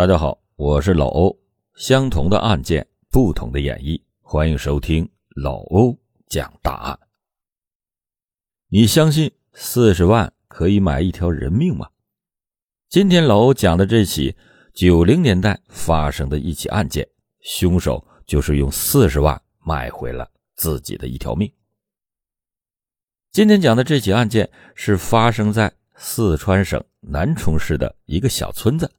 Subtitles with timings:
[0.00, 1.38] 大家好，我是老欧。
[1.74, 5.94] 相同的案件，不同的演绎，欢迎收听老欧
[6.26, 6.98] 讲大案。
[8.68, 11.86] 你相信四十万可以买一条人命吗？
[12.88, 14.34] 今天老欧讲的这起
[14.72, 17.06] 九零年代发生的一起案件，
[17.42, 21.52] 凶手就是用四十万买回了自己的一条命。
[23.32, 28.90] 今天讲的这起案件是发生在四川省南充市的一个小村子。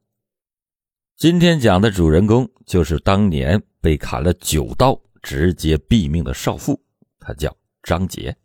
[1.21, 6.81] 今天讲的主人公就是当年被砍了九刀直接毙命的少妇，
[7.19, 8.35] 他叫张杰。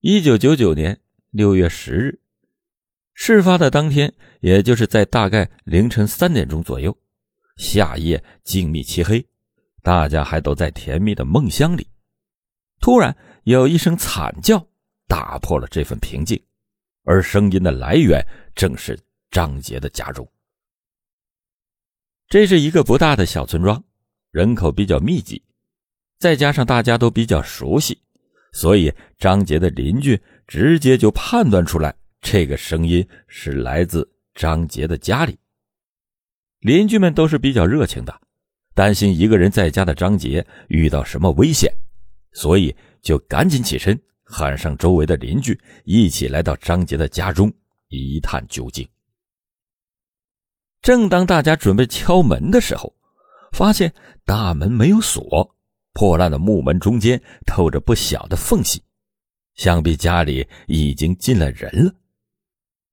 [0.00, 2.20] 一九九九年六月十日，
[3.14, 6.94] 事发的当天，也就是在大概凌晨三点钟左右，
[7.56, 9.26] 夏夜静谧漆黑，
[9.82, 11.88] 大家还都在甜蜜的梦乡里，
[12.82, 14.62] 突然有一声惨叫
[15.08, 16.38] 打破了这份平静，
[17.04, 18.22] 而声音的来源
[18.54, 20.30] 正是张杰的家中。
[22.28, 23.82] 这是一个不大的小村庄，
[24.30, 25.42] 人口比较密集，
[26.18, 27.98] 再加上大家都比较熟悉，
[28.52, 35.38] 所以张杰的邻居直接就判断出来，这个声音是来自张杰的家里。
[36.60, 38.20] 邻居们都是比较热情的，
[38.74, 41.70] 担心一个人在家的张杰遇到什么危险，
[42.32, 47.52] 所以就赶紧起身喊上周围的邻居一起来到张杰的家中
[47.88, 48.88] 一探究竟。
[50.84, 52.94] 正当大家准备敲门的时候，
[53.52, 53.90] 发现
[54.22, 55.56] 大门没有锁，
[55.94, 58.82] 破烂的木门中间透着不小的缝隙，
[59.54, 61.90] 想必家里已经进了人了。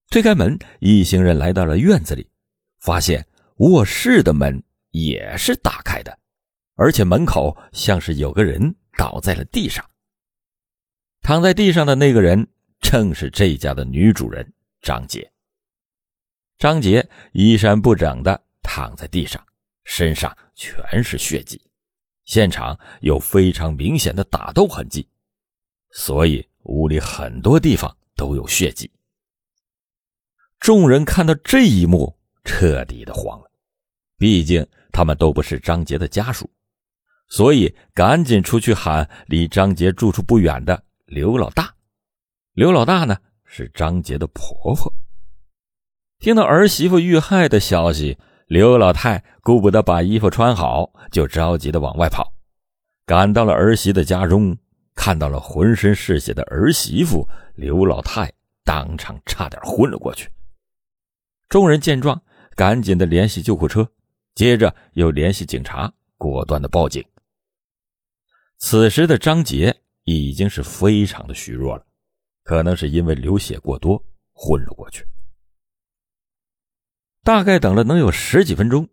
[0.09, 2.25] 推开门，一行人来到了院子里，
[2.79, 6.17] 发现卧室的门也是打开的，
[6.75, 9.85] 而且门口像是有个人倒在了地上。
[11.21, 12.47] 躺在地上的那个人
[12.79, 15.30] 正是这家的女主人张姐。
[16.61, 19.43] 张杰衣衫不整的躺在地上，
[19.83, 21.59] 身上全是血迹，
[22.25, 25.09] 现场有非常明显的打斗痕迹，
[25.89, 28.91] 所以屋里很多地方都有血迹。
[30.59, 33.51] 众人看到这一幕，彻底的慌了，
[34.19, 36.47] 毕竟他们都不是张杰的家属，
[37.27, 41.73] 所以赶紧出去喊离张杰住处不远的刘老大。
[42.53, 44.93] 刘老大呢，是张杰的婆婆。
[46.21, 48.15] 听到儿媳妇遇害的消息，
[48.45, 52.31] 刘老太顾不得把衣服穿好，就着急的往外跑。
[53.07, 54.55] 赶到了儿媳的家中，
[54.93, 58.31] 看到了浑身是血的儿媳妇，刘老太
[58.63, 60.29] 当场差点昏了过去。
[61.49, 62.21] 众人见状，
[62.55, 63.89] 赶紧的联系救护车，
[64.35, 67.03] 接着又联系警察，果断的报警。
[68.59, 71.83] 此时的张杰已经是非常的虚弱了，
[72.43, 73.99] 可能是因为流血过多
[74.33, 75.03] 昏了过去。
[77.23, 78.87] 大概等了能有十几分钟，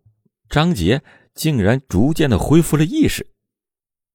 [0.49, 1.03] 张杰
[1.34, 3.27] 竟然逐渐的恢复了意识。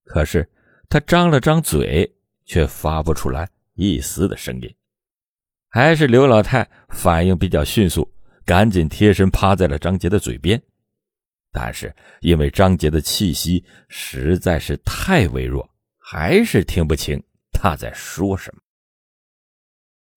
[0.04, 0.48] 可是
[0.90, 2.16] 他张了张嘴，
[2.46, 4.76] 却发不出来一丝的声音。
[5.70, 8.08] 还是刘老太反应比较迅速，
[8.46, 10.62] 赶紧贴身趴在了张杰的嘴边。
[11.52, 17.20] 但是因为张杰的气息实在是太微弱，还是听不清
[17.52, 18.62] 他在说什么。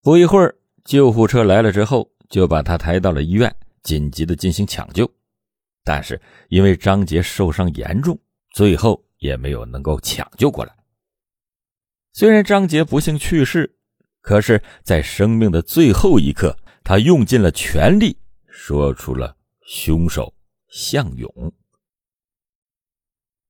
[0.03, 0.55] 不一会儿，
[0.85, 3.55] 救护车来了之后，就把他抬到了医院。
[3.87, 5.09] 紧急的进行抢救，
[5.85, 8.19] 但是因为张杰受伤严重，
[8.51, 10.75] 最后也没有能够抢救过来。
[12.13, 13.79] 虽然张杰不幸去世，
[14.23, 20.35] 可是，在生命的最后一刻，他用尽了全力，说出了凶手
[20.69, 21.53] 向勇。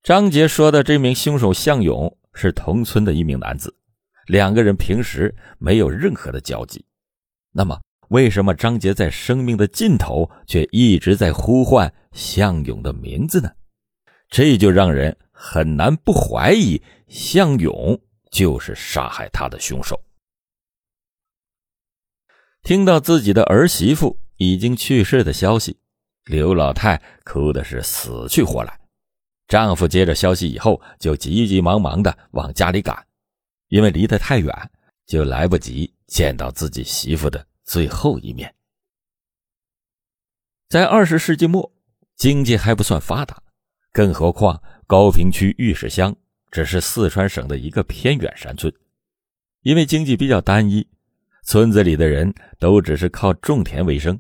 [0.03, 3.75] 张杰说的这名凶手向勇是同村的一名男子，
[4.27, 6.85] 两个人平时没有任何的交集。
[7.53, 7.81] 那么。
[8.09, 13.51] 为什么张杰在生命的尽头却一直在呼唤向勇的名字呢？
[14.29, 18.01] 这就让人很难不怀疑向勇
[18.31, 20.01] 就是杀害他的凶手。
[22.63, 25.79] 听到自己的儿媳妇已经去世的消息，
[26.25, 28.81] 刘老太哭的是死去活来。
[29.47, 33.07] 丈夫接着消息以后，就急急忙忙的往家里赶，
[33.69, 34.53] 因为离得太远，
[35.07, 37.47] 就来不及见到自己媳妇的。
[37.67, 38.55] 最后一面，
[40.69, 41.73] 在二十世纪末，
[42.15, 43.43] 经济还不算发达，
[43.93, 46.15] 更何况高坪区玉石乡
[46.53, 48.73] 只是四川省的一个偏远山村，
[49.63, 50.89] 因为经济比较单一，
[51.43, 54.19] 村子里的人都只是靠种田为生。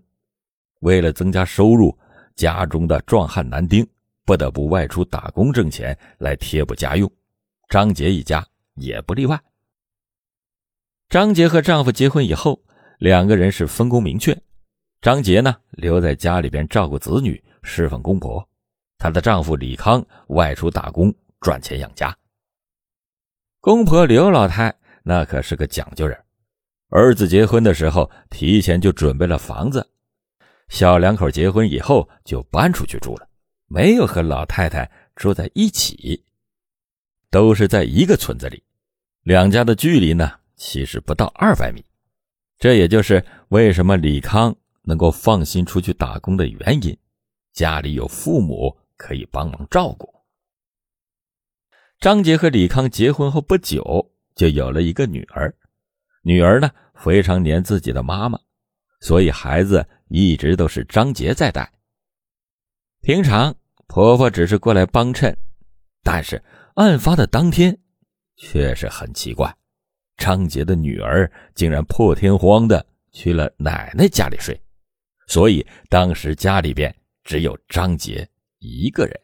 [0.80, 1.96] 为了增加收入，
[2.34, 3.88] 家中的壮汉男丁
[4.24, 7.08] 不得不外出打工挣钱来贴补家用，
[7.68, 8.44] 张杰一家
[8.74, 9.40] 也不例外。
[11.08, 12.60] 张杰和丈夫结婚以后。
[12.98, 14.36] 两个人是分工明确，
[15.00, 18.46] 张杰呢留在家里边照顾子女，侍奉公婆。
[18.98, 22.16] 她的丈夫李康外出打工赚钱养家。
[23.60, 26.18] 公婆刘老太那可是个讲究人，
[26.88, 29.86] 儿子结婚的时候提前就准备了房子，
[30.68, 33.28] 小两口结婚以后就搬出去住了，
[33.66, 36.24] 没有和老太太住在一起，
[37.30, 38.62] 都是在一个村子里，
[39.22, 41.84] 两家的距离呢其实不到二百米，
[42.58, 46.96] 这也就是为什么李康能够放心出去打工的原因，
[47.52, 48.76] 家里有父母。
[48.98, 50.10] 可以帮忙照顾。
[52.00, 55.54] 张杰和李康结婚后不久，就有了一个女儿。
[56.22, 58.40] 女儿呢非常黏自己的妈妈，
[59.00, 61.70] 所以孩子一直都是张杰在带。
[63.02, 63.54] 平常
[63.86, 65.36] 婆婆只是过来帮衬，
[66.02, 66.42] 但是
[66.76, 67.78] 案发的当天，
[68.36, 69.54] 却是很奇怪，
[70.16, 74.60] 张杰的女儿竟然破天荒的去了奶奶家里睡，
[75.26, 78.28] 所以当时家里边只有张杰。
[78.58, 79.20] 一个人，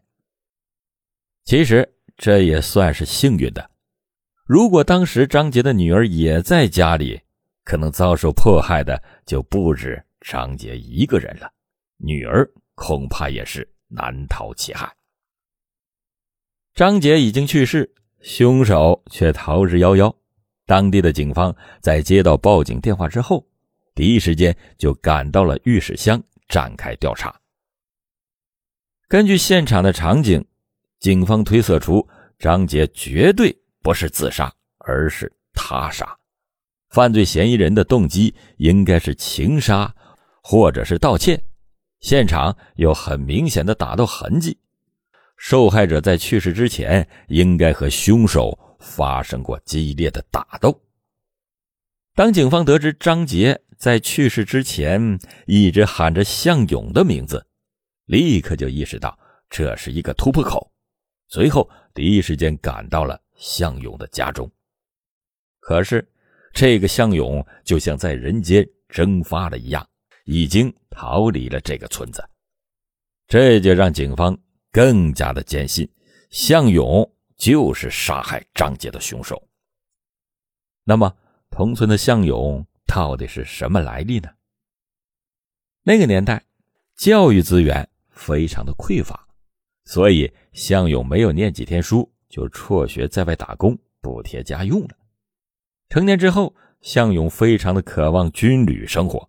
[1.45, 3.71] 其实这也算是幸运的。
[4.45, 7.21] 如果当时张杰的女儿也在家里，
[7.65, 11.51] 可能遭受迫害的就不止张杰一个人了，
[11.97, 14.95] 女儿恐怕也是难逃其害。
[16.75, 20.15] 张杰已经去世，凶手却逃之夭夭。
[20.73, 23.47] 当地的警方在接到报警电话之后，
[23.95, 27.39] 第一时间就赶到了玉石乡展开调查。
[29.07, 30.43] 根据现场的场景，
[30.99, 32.09] 警方推测出
[32.39, 36.17] 张杰绝对不是自杀，而是他杀。
[36.89, 39.95] 犯罪嫌疑人的动机应该是情杀，
[40.43, 41.39] 或者是盗窃。
[42.01, 44.57] 现场有很明显的打斗痕迹，
[45.37, 50.79] 受害者在去世之前应该和凶手发生过激烈的打斗。
[52.15, 57.47] 当警方得知张杰在去世之前一直喊着向勇的名字。
[58.05, 59.19] 立刻就意识到
[59.49, 60.71] 这是一个突破口，
[61.29, 64.51] 随后第一时间赶到了向勇的家中。
[65.61, 66.07] 可是，
[66.53, 69.89] 这个向勇就像在人间蒸发了一样，
[70.25, 72.23] 已经逃离了这个村子。
[73.29, 74.37] 这就让警方
[74.71, 75.89] 更加的坚信
[76.31, 77.09] 向勇
[77.43, 79.43] 就是杀害张杰的凶手。
[80.85, 81.13] 那么，
[81.51, 84.31] 同村的向勇到底是什么来历呢？
[85.83, 86.45] 那个年代，
[86.95, 87.89] 教育资源。
[88.15, 89.27] 非常的匮乏，
[89.85, 94.91] 所以向勇没有念几天书就辍学在外打工补贴家用了。
[95.89, 99.29] 成年之后，向勇非常的渴望军旅生活，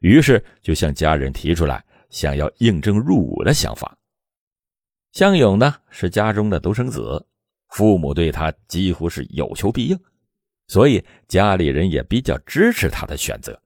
[0.00, 3.96] 于是就向家人提出来想要应征入伍的想法。
[5.12, 7.24] 向勇呢是家中的独生子，
[7.68, 9.98] 父母对他几乎是有求必应，
[10.66, 13.60] 所以家里人也比较支持他的选择。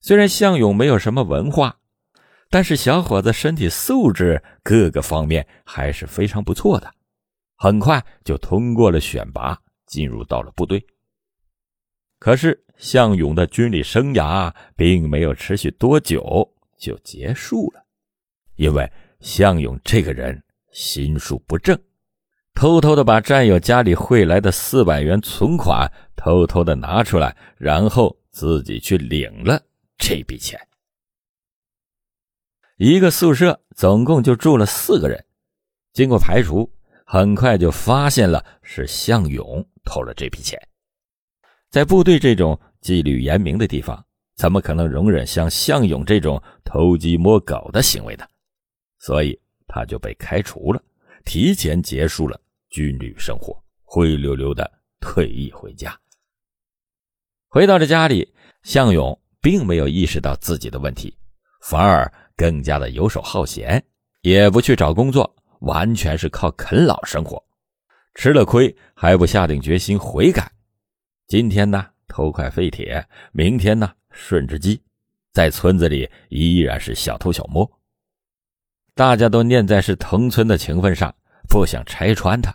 [0.00, 1.76] 虽然向勇没有什么文化。
[2.50, 6.90] 但是小伙子身体素质各个方面还是非常不错的，
[7.56, 10.82] 很快就通过了选拔，进入到了部队。
[12.18, 17.84] 可是向勇的军旅生涯并没有持续多久就结束了，
[18.56, 18.90] 因为
[19.20, 21.78] 向勇这个人心术不正，
[22.58, 29.62] 偷偷的把战友家里汇来的四百元存款偷偷的拿出来，然后自己去领了
[29.96, 30.58] 这笔钱。
[32.76, 35.24] 一个宿舍总共就住了四个人，
[35.92, 36.68] 经过排除，
[37.06, 40.60] 很快就发现了是向勇偷了这笔钱。
[41.70, 44.04] 在部队这种纪律严明的地方，
[44.34, 48.26] 怎么可能容忍像向勇这种偷鸡摸狗的行为呢？
[48.98, 50.82] 所以他就被开除了，
[51.24, 54.70] 提前结束了军旅生活，灰溜溜的
[55.00, 55.98] 退役回家。
[57.48, 58.32] 回到了家里，
[58.62, 61.16] 向勇并没有意识到自己的问题，
[61.62, 62.10] 反而。
[62.38, 63.84] 更加的游手好闲，
[64.20, 67.44] 也不去找工作，完全是靠啃老生活。
[68.14, 70.48] 吃了亏还不下定决心悔改。
[71.26, 74.80] 今天呢偷块废铁，明天呢顺只鸡，
[75.32, 77.68] 在村子里依然是小偷小摸。
[78.94, 81.12] 大家都念在是同村的情分上，
[81.48, 82.54] 不想拆穿他。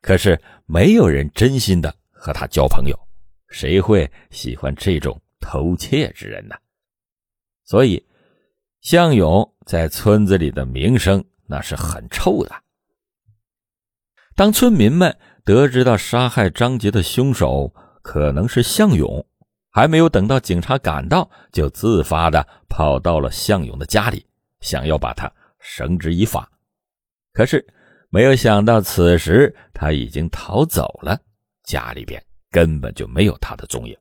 [0.00, 2.98] 可是没有人真心的和他交朋友，
[3.48, 6.54] 谁会喜欢这种偷窃之人呢？
[7.64, 8.04] 所以。
[8.80, 12.54] 向勇在村子里的名声那是很臭的。
[14.36, 19.26] 当村民们得知到杀害张杰的凶手可能是向勇，
[19.70, 24.26] 还没有等到警察赶到，就自发的跑到了向勇的家里，
[24.60, 26.46] 想要把他绳之以法。
[27.32, 27.66] 可是
[28.14, 31.20] 没有想到，此时他已经逃走了，
[31.64, 33.98] 家里边根本就没有他的踪影。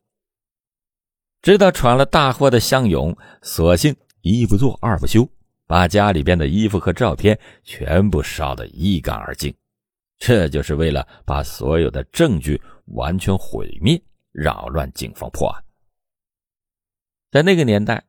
[1.42, 5.28] 知道闯了大祸的向勇，索性一不做二不休，
[5.66, 9.52] 把家里边的衣服和照片全部烧得一干二净。
[10.20, 12.62] 这就是为了把所有的证据
[12.94, 14.00] 完全毁灭，
[14.32, 15.64] 扰乱警方破案。
[17.32, 18.06] 在那个年代，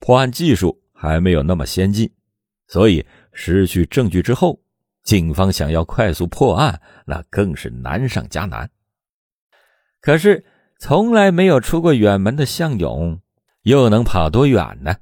[0.00, 2.12] 破案技术还没有那么先进，
[2.66, 4.60] 所以失去证据之后，
[5.06, 8.68] 警方想要快速破案，那更是难上加难。
[10.00, 10.44] 可是，
[10.80, 13.20] 从来没有出过远门的向勇，
[13.62, 14.96] 又能跑多远呢？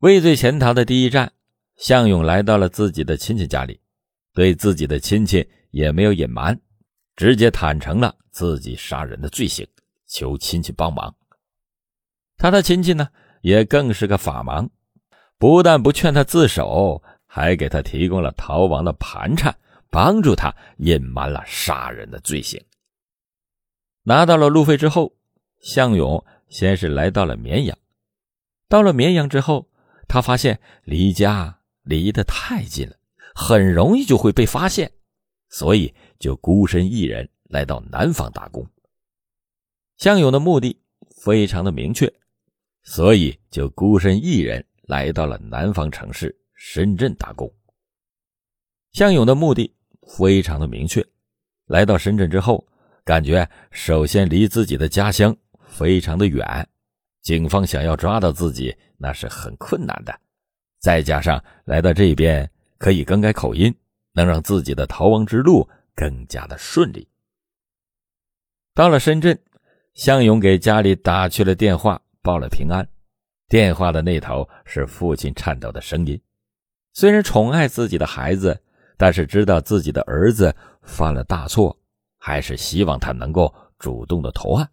[0.00, 1.32] 畏罪潜逃的第一站，
[1.76, 3.80] 向勇来到了自己的亲戚家里。
[4.34, 6.60] 对自己的亲戚也没有隐瞒，
[7.16, 9.66] 直接坦诚了自己杀人的罪行，
[10.06, 11.14] 求亲戚帮忙。
[12.36, 13.08] 他的亲戚呢，
[13.40, 14.68] 也更是个法盲，
[15.38, 17.02] 不但不劝他自首，
[17.34, 19.52] 还给他提供了逃亡的盘缠，
[19.90, 22.64] 帮助他隐瞒了杀人的罪行。
[24.04, 25.12] 拿到了路费之后，
[25.58, 27.76] 向勇先是来到了绵阳。
[28.68, 29.68] 到了绵阳之后，
[30.06, 32.94] 他发现离家离得太近了。
[33.34, 34.92] 很容易就会被发现，
[35.48, 38.64] 所以就孤身一人来到南方打工。
[39.96, 40.80] 向勇的目的
[41.20, 42.08] 非常的明确，
[42.84, 46.32] 所以就孤身一人来到了南方城市
[46.66, 47.52] 深圳打工。
[48.92, 49.70] 向勇的目的
[50.16, 51.06] 非常的明确，
[51.66, 52.66] 来到深圳之后，
[53.04, 55.36] 感觉首先离自己的家乡
[55.68, 56.66] 非常的远，
[57.20, 60.20] 警方想要抓到自己那是很困难的，
[60.80, 62.50] 再加上来到这边。
[62.78, 63.72] 可以更改口音，
[64.12, 67.06] 能让自己的逃亡之路更加的顺利。
[68.74, 69.38] 到了深圳，
[69.94, 72.86] 向勇给家里打去了电话，报了平安。
[73.48, 76.20] 电话的那头是父亲颤抖的声音。
[76.94, 78.62] 虽然宠爱自己的孩子，
[78.96, 81.76] 但是知道自己的儿子犯了大错，
[82.16, 84.70] 还是希望他能够主动的投案。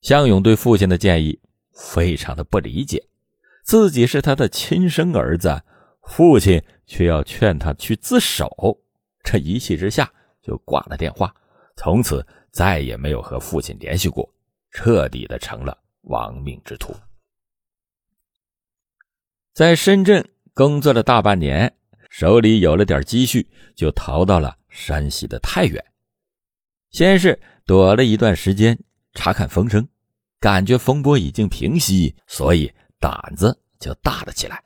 [0.00, 1.38] 向勇对父亲的建议
[1.72, 3.06] 非常的不理解，
[3.62, 5.62] 自己是他的亲生儿子。
[6.08, 8.78] 父亲却要劝他去自首，
[9.24, 10.08] 这一气之下
[10.40, 11.34] 就挂了电话，
[11.76, 14.32] 从此再也没有和父亲联系过，
[14.70, 16.94] 彻底的成了亡命之徒。
[19.52, 20.24] 在深圳
[20.56, 21.70] 工作了大半年，
[22.08, 25.84] 手里有了点积蓄，就逃到了山西的太原。
[26.92, 28.74] 先是躲了一段时间，
[29.12, 29.86] 查看风声，
[30.40, 34.64] 感觉风波已经平息，所以胆子就大了起来。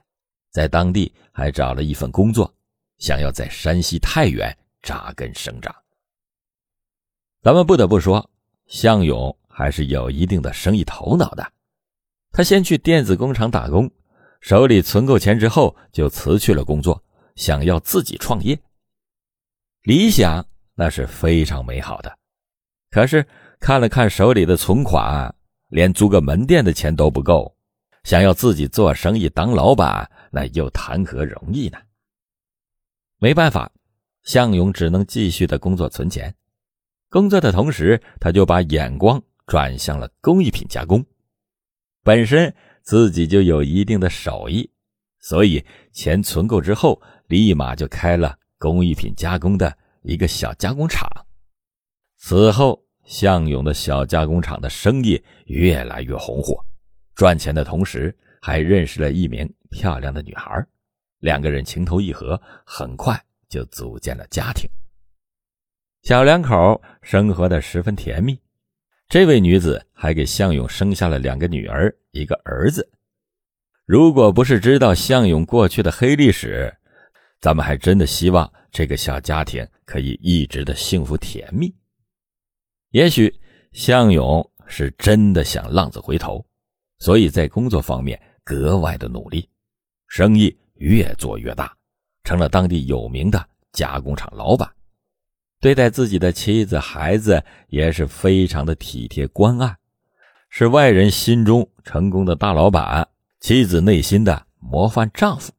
[0.52, 2.54] 在当地还找了一份工作，
[2.98, 5.74] 想要在山西太原扎根生长。
[7.42, 8.30] 咱们不得不说，
[8.68, 11.52] 向勇还是有一定的生意头脑的。
[12.30, 13.90] 他先去电子工厂打工，
[14.40, 17.02] 手里存够钱之后，就辞去了工作，
[17.36, 18.58] 想要自己创业。
[19.82, 20.44] 理想
[20.74, 22.18] 那是非常美好的，
[22.90, 23.26] 可是
[23.60, 25.34] 看了看手里的存款，
[25.68, 27.56] 连租个门店的钱都不够。
[28.04, 31.78] 想要自己做生意当老板，那又谈何容易呢？
[33.18, 33.70] 没办法，
[34.22, 36.34] 向勇只能继续的工作存钱。
[37.10, 41.04] 工作的同时，他就把眼光转向了工艺品加工。
[42.02, 44.68] 本身自己就有一定的手艺，
[45.18, 51.08] 所以钱存够之后，立马就开了工艺品加工的一个小加工厂。
[52.16, 56.64] 此后，向勇的小加工厂的生意越来越红火。
[57.14, 60.66] 赚钱的同时，还认识了一名漂亮的女孩，
[61.18, 64.68] 两个人情投意合，很快就组建了家庭。
[66.02, 68.38] 小两口生活的十分甜蜜。
[69.10, 72.88] 这位女子还给向勇生下了两个女儿，一个儿子。
[73.84, 76.72] 如果不是知道向勇过去的黑历史，
[77.40, 81.74] 咱们还真的希望这个小家庭可以一直的幸福甜蜜。
[82.90, 83.34] 也许
[83.72, 86.46] 向勇是真的想浪子回头。
[87.00, 89.48] 所以在工作方面格外的努力，
[90.06, 91.76] 生意越做越大，
[92.22, 94.70] 成了当地有名的加工厂老板。
[95.60, 99.76] 对待自己的妻子孩子也是非常的体贴关爱，
[100.48, 103.08] 是外人心中成功的大老板，
[103.40, 105.52] 妻子内心的模范丈夫。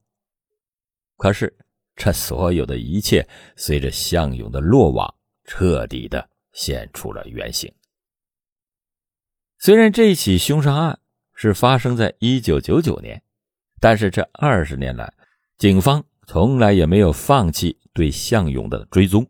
[1.17, 1.55] 可是
[1.95, 5.13] 这所有的一切，随着向勇的落网，
[5.45, 7.71] 彻底的现出了原形。
[9.59, 10.97] 虽然这起凶杀案。
[11.33, 13.19] 是发生在一九九九年，
[13.79, 15.11] 但是这二十年来，
[15.57, 19.25] 警方从来也没有放弃对向勇的追踪，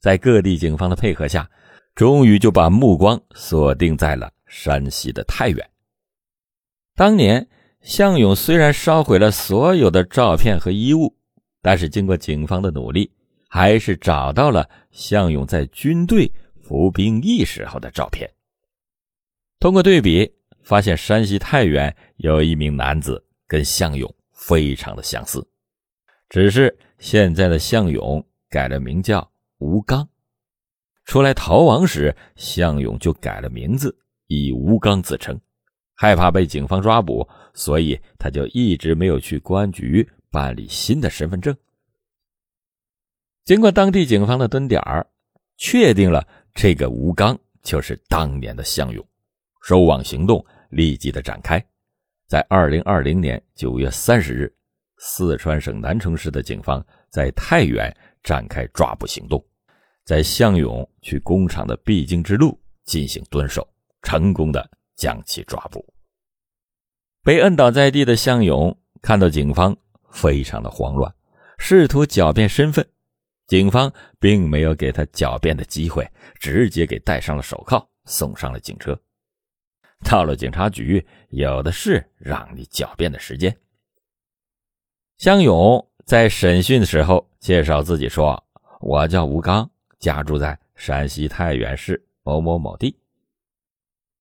[0.00, 1.48] 在各地警方的配合下，
[1.94, 5.70] 终于就把目光锁定在了山西的太原。
[6.96, 7.46] 当年，
[7.82, 11.14] 向勇虽然烧毁了所有的照片和衣物，
[11.62, 13.12] 但是经过警方的努力，
[13.48, 18.28] 还是找到了向勇在军队服兵役时候的照片。
[19.60, 20.28] 通过对比。
[20.62, 25.44] 发现山西太原有一名男子跟向勇非常的相似，
[26.28, 29.28] 只是现在的向勇改了名叫
[29.60, 30.08] 吴刚。
[31.04, 35.40] 出来逃亡时，向勇就改了名字，以吴刚自称，
[35.94, 41.56] 害怕被警方抓捕，所以他就一直没有去公安局办理新的身份证。
[43.44, 45.06] 经过当地警方的蹲点儿，
[45.56, 49.04] 确定了这个吴刚就是当年的向勇，
[49.62, 51.64] 收网行动立即的展开。
[52.28, 54.54] 在二零二零年九月三十日，
[54.98, 59.44] 四川省南充市的警方在太原展开抓捕行动。
[60.10, 63.64] 在向勇去工厂的必经之路进行蹲守，
[64.02, 65.86] 成功的将其抓捕。
[67.22, 69.76] 被摁倒在地的向勇看到警方，
[70.10, 71.14] 非常的慌乱，
[71.58, 72.84] 试图狡辩身份。
[73.46, 76.04] 警方并没有给他狡辩的机会，
[76.40, 79.00] 直接给戴上了手铐，送上了警车。
[80.02, 83.56] 到了警察局，有的是让你狡辩的时间。
[85.18, 88.44] 向勇在审讯的时候介绍自己说
[88.82, 92.98] ：“我叫吴刚。”家住在山西太原市某某某地。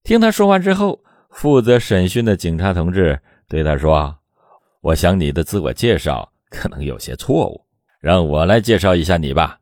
[0.04, 4.16] 听他说完之后，负责审讯的警察同志对他说
[4.82, 7.66] ：“我想你的自我介绍可能有些错误，
[8.00, 9.60] 让我来介绍一下你吧。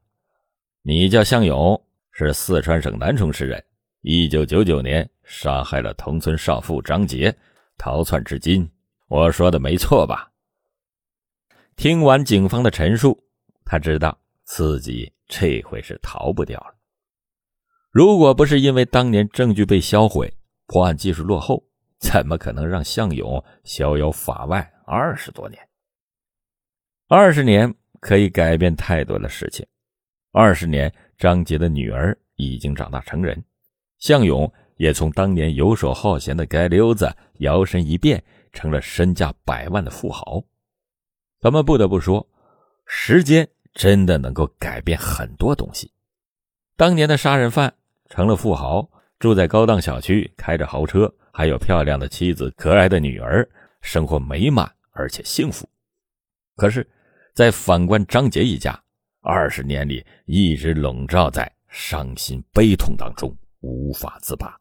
[0.82, 1.82] 你叫向勇，
[2.12, 3.64] 是四川省南充市人。
[4.02, 7.36] 一九九九年杀害了同村少妇张杰，
[7.78, 8.70] 逃窜至今。
[9.08, 10.32] 我说的没错吧？”
[11.76, 13.22] 听完警方的陈述，
[13.66, 15.14] 他知道自己。
[15.30, 16.74] 这回是逃不掉了。
[17.92, 20.34] 如果不是因为当年证据被销毁，
[20.68, 21.62] 破案技术落后，
[22.00, 25.62] 怎么可能让向勇逍遥法外二十多年？
[27.10, 29.68] 二十年可以改变太多的事情。
[30.32, 33.44] 二十年，张杰的女儿已经长大成人，
[33.98, 38.24] 向勇也从当年游手好闲的街溜子摇身一变
[38.54, 40.42] 成了身价百万的富豪。
[41.42, 42.26] 咱们不得不说，
[42.86, 43.50] 时间。
[43.74, 45.92] 真的能够改变很多东西。
[46.76, 47.74] 当年的杀人犯
[48.10, 48.88] 成了富豪，
[49.20, 53.48] 住在高档小区，开着豪车，还有漂亮的妻子、可爱的女儿，
[53.82, 55.68] 生活美满而且幸福。
[56.56, 56.88] 可是，
[57.34, 58.80] 在反观张杰一家，
[59.22, 64.60] 二十年里一直笼罩在伤心悲痛当中，无法自拔。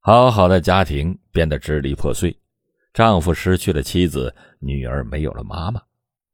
[0.00, 2.38] 好好的家庭变得支离破碎，
[2.94, 5.82] 丈夫失去了妻子，女儿没有了妈妈。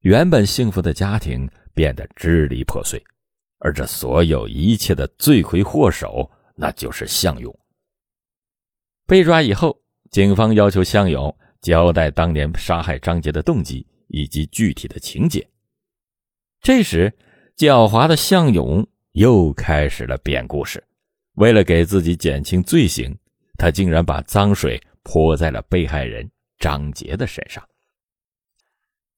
[0.02, 3.02] 原本幸福的家庭变得支离破碎，
[3.58, 7.56] 而这所有一切的罪魁祸首，那就是向勇。
[9.06, 15.48] 被抓以后，警方要求向勇交代当年杀害张杰的动机以及具体的情节。
[16.60, 17.12] 这时，
[17.56, 20.82] 狡猾的向勇又开始了编故事。
[21.34, 23.16] 为了给自己减轻罪行，
[23.56, 27.64] 他竟然把脏水泼在了被害人张杰的身上。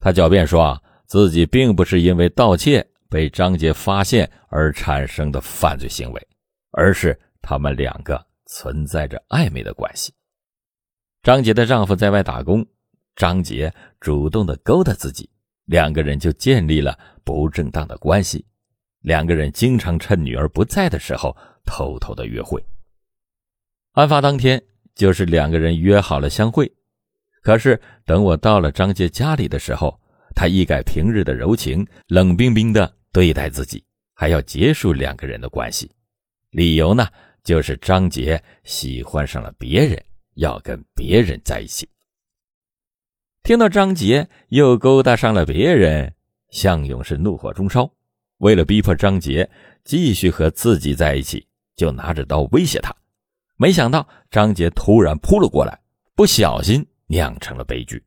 [0.04, 6.28] 他狡辩说啊，自己并不是因为盗窃被张杰发现而产生的犯罪行为，
[6.72, 10.12] 而是他们两个存在着暧昧的关系。
[11.22, 12.62] 张杰的丈夫在外打工，
[13.16, 15.26] 张杰主动的勾搭自己，
[15.64, 18.44] 两个人就建立了不正当的关系。
[19.00, 22.62] 两个人经常趁女儿不在的时候偷偷的约会。
[23.92, 24.62] 案发当天，
[24.94, 26.70] 就是两个人约好了相会。
[27.44, 30.00] 可是，等我到了张杰家里的时候，
[30.34, 35.90] 他一改平日的柔情，冷冰冰的对待自己，还要结束两个人的关系。
[36.52, 37.06] 理由呢，
[37.42, 40.02] 就是张杰喜欢上了别人，
[40.36, 41.86] 要跟别人在一起。
[43.42, 46.10] 听到张杰又勾搭上了别人，
[46.48, 47.86] 向勇是怒火中烧。
[48.38, 49.48] 为了逼迫张杰
[49.84, 52.96] 继续和自己在一起，就拿着刀威胁他。
[53.58, 55.78] 没想到张杰突然扑了过来，
[56.16, 56.86] 不小心。
[57.06, 58.02] 酿成了悲剧。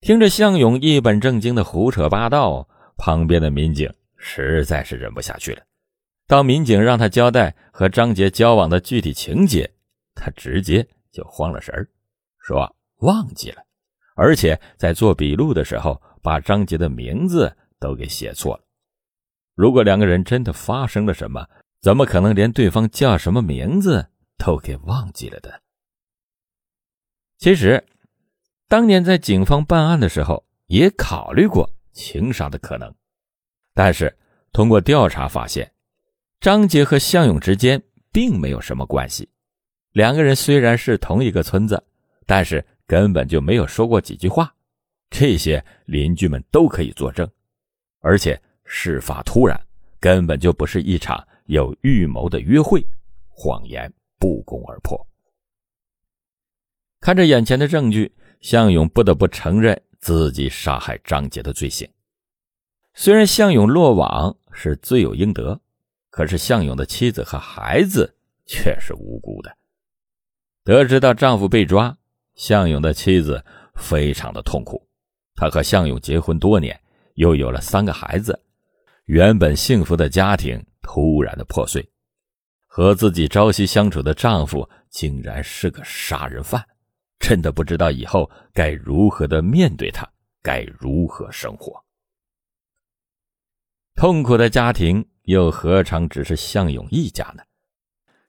[0.00, 5.62] 听着向勇一本正经的胡扯八道，旁边的民警实在是忍不下去了。
[6.26, 9.70] 当民警让他交代和张杰交往的具体情节，
[10.14, 11.88] 他直接就慌了神儿，
[12.38, 13.62] 说忘记了，
[14.16, 18.64] 而且在做笔录的时候把张杰的名字都给写错了。
[19.54, 21.46] 如果两个人真的发生了什么，
[21.80, 25.62] 怎么可能连对方叫什么名字都给忘记了的？
[27.42, 27.84] 其实，
[28.68, 32.94] 当年在警方办案的时候，也考虑过情杀的可能，
[33.74, 34.16] 但是
[34.52, 35.68] 通过调查发现，
[36.40, 39.28] 张杰和向勇之间并没有什么关系。
[39.90, 41.82] 两个人虽然是同一个村子，
[42.26, 44.54] 但是根本就没有说过几句话，
[45.10, 47.28] 这些邻居们都可以作证。
[48.02, 49.60] 而且事发突然，
[49.98, 52.86] 根本就不是一场有预谋的约会，
[53.28, 54.96] 谎言不攻而破。
[57.02, 61.90] 看着眼前的证据，向勇不得不承认自己杀害张杰的罪行。
[62.94, 65.60] 虽然向勇落网是罪有应得，
[66.10, 68.14] 可是向勇的妻子和孩子
[68.46, 69.52] 却是无辜的。
[70.62, 71.98] 得知到丈夫被抓，
[72.36, 74.88] 向勇的妻子非常的痛苦。
[75.34, 76.80] 她和向勇结婚多年，
[77.14, 78.40] 又有了三个孩子，
[79.06, 81.84] 原本幸福的家庭突然的破碎。
[82.68, 86.64] 和自己朝夕相处的丈夫竟然是个杀人犯，
[87.22, 90.06] 真的不知道以后该如何的面对他，
[90.42, 91.82] 该如何生活。
[93.94, 97.42] 痛苦的家庭又何尝只是向勇一家呢？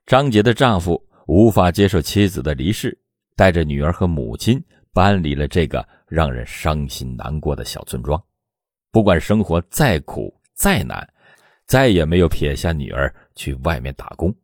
[0.05, 2.97] 张杰的丈夫无法接受妻子的离世，
[3.35, 8.23] 带着女儿和母亲搬离了这个让人伤心难过的小村庄。
[8.91, 11.05] 不管生活再苦再难。
[11.65, 14.35] 再也没有撇下女儿去外面打工，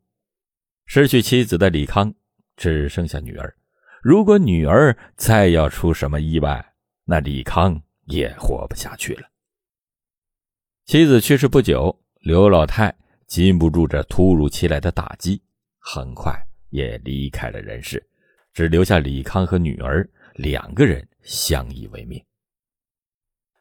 [0.85, 2.11] 失去妻子的李康
[2.55, 3.53] 只剩下女儿。
[4.01, 9.27] 如果女儿再要出什么意外，那李康也活不下去了。
[10.85, 12.95] 妻子去世不久，刘老太
[13.27, 15.41] 禁不住这突如其来的打击，
[15.77, 16.33] 很快
[16.69, 18.03] 也离开了人世，
[18.53, 22.23] 只留下李康和女儿两个人相依为命。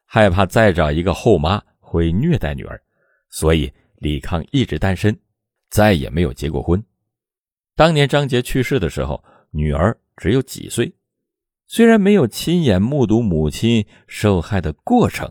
[0.06, 2.80] 害怕再找一个后妈会虐待女儿。
[3.28, 5.14] 所以，李康一直单身，
[5.68, 6.82] 再也没有结过婚。
[7.76, 10.92] 当年张杰去世的时候，女儿只有几岁。
[11.66, 15.30] 虽然没有亲眼目睹母亲受害的过程，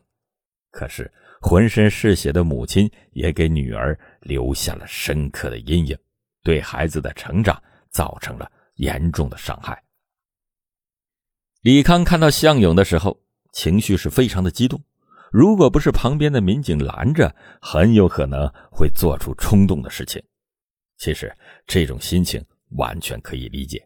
[0.70, 5.98] 可是浑身是血的母亲也给女儿留下了深刻的阴影，
[6.44, 9.84] 对孩子的成长造成了严重的伤害。
[11.62, 13.20] 李康看到向勇的时候，
[13.52, 14.82] 情绪是非常的激动。
[15.32, 20.24] 如果不是旁边的民警拦着，很有可能会做出冲动的事情。
[20.98, 22.44] 其实这种心情
[22.78, 23.86] 完全可以理解。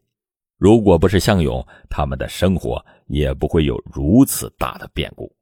[0.62, 5.36] 如果不是向勇，他们的生活也不会有如此大的变故。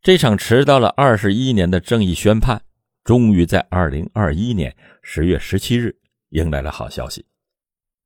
[0.00, 2.62] 这场迟到了二十一年的正义宣判，
[3.02, 5.92] 终于在二零二一年十月十七日
[6.28, 7.26] 迎来了好消息。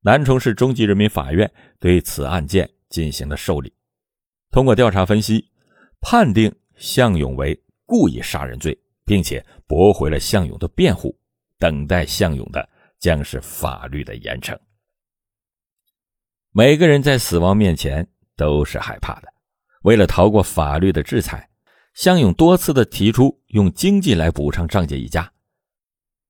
[0.01, 3.71] 南充市中级人民法院对此案件进行了受理，
[4.49, 5.51] 通过调查分析。
[6.01, 11.15] 判定向勇为故意杀人罪，并且驳回了向勇的辩护，
[11.59, 12.67] 等待向勇的
[12.99, 14.57] 将是法律的严惩。
[16.55, 19.33] 每个人在死亡面前都是害怕的，
[19.81, 21.49] 为了逃过法律的制裁，
[21.95, 25.27] 向勇多次的提出用经济来补偿张杰一家。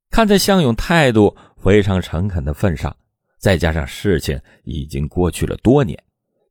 [0.09, 2.95] 看在向勇态度非常诚恳的份上，
[3.37, 6.01] 再加上事情已经过去了多年，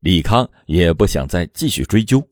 [0.01, 2.23] 李康也不想再继续追究。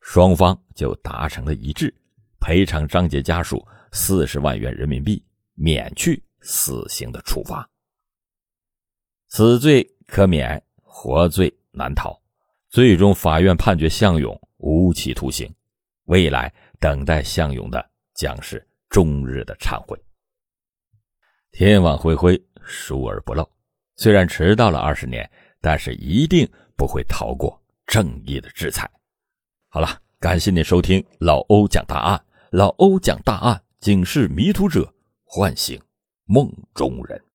[0.00, 1.94] 双方就达成了一致，
[2.40, 3.62] 赔偿张杰家属
[3.92, 5.22] 四十万元人民币，
[5.56, 7.68] 免去死刑的处罚。
[9.28, 10.62] 死罪可免，
[11.02, 12.14] 活罪难逃。
[12.68, 15.50] 最终，法院判决向勇无期徒刑。
[16.04, 17.82] 未来等待向勇的
[18.14, 19.98] 将是终日的忏悔。
[21.52, 23.48] 天网恢恢，疏而不漏。
[23.96, 25.28] 虽然迟到了二十年，
[25.62, 28.88] 但是一定不会逃过正义的制裁。
[29.70, 32.22] 好了，感谢您收听老欧讲大案。
[32.50, 34.92] 老欧讲大案，警示迷途者，
[35.24, 35.80] 唤醒
[36.26, 37.24] 梦中人。